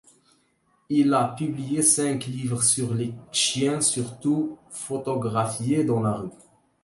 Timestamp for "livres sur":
2.25-2.95